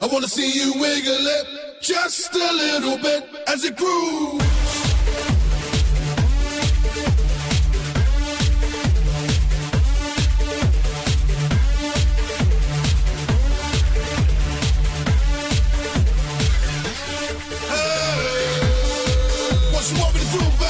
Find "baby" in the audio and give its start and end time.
20.58-20.67